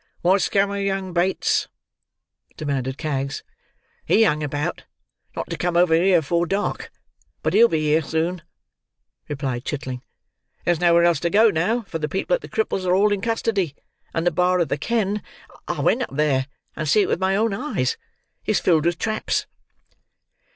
[0.23, 1.67] "Wot's come of young Bates?"
[2.57, 3.43] demanded Kags.
[4.03, 4.83] "He hung about,
[5.35, 6.91] not to come over here afore dark,
[7.43, 8.41] but he'll be here soon,"
[9.29, 10.01] replied Chitling.
[10.65, 13.13] "There's nowhere else to go to now, for the people at the Cripples are all
[13.13, 13.75] in custody,
[14.11, 17.53] and the bar of the ken—I went up there and see it with my own
[17.53, 19.45] eyes—is filled with traps."